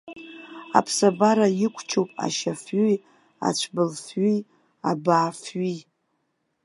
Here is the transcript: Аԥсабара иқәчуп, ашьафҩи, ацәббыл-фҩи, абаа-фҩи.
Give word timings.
Аԥсабара 0.77 1.47
иқәчуп, 1.65 2.09
ашьафҩи, 2.25 2.95
ацәббыл-фҩи, 3.47 4.39
абаа-фҩи. 4.89 5.77